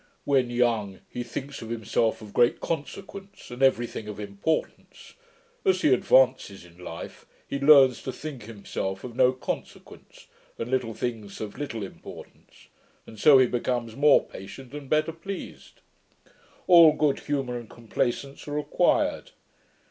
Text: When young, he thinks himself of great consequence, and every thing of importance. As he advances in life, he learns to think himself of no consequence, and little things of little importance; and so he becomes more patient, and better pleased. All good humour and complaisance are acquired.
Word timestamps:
When 0.25 0.49
young, 0.49 0.97
he 1.11 1.21
thinks 1.21 1.59
himself 1.59 2.23
of 2.23 2.33
great 2.33 2.59
consequence, 2.59 3.51
and 3.51 3.61
every 3.61 3.85
thing 3.85 4.07
of 4.07 4.19
importance. 4.19 5.13
As 5.63 5.81
he 5.81 5.93
advances 5.93 6.65
in 6.65 6.79
life, 6.79 7.27
he 7.47 7.59
learns 7.59 8.01
to 8.01 8.11
think 8.11 8.45
himself 8.45 9.03
of 9.03 9.15
no 9.15 9.31
consequence, 9.31 10.25
and 10.57 10.71
little 10.71 10.95
things 10.95 11.39
of 11.39 11.55
little 11.59 11.83
importance; 11.83 12.67
and 13.05 13.19
so 13.19 13.37
he 13.37 13.45
becomes 13.45 13.95
more 13.95 14.25
patient, 14.25 14.73
and 14.73 14.89
better 14.89 15.11
pleased. 15.11 15.81
All 16.65 16.93
good 16.93 17.19
humour 17.19 17.59
and 17.59 17.69
complaisance 17.69 18.47
are 18.47 18.57
acquired. 18.57 19.29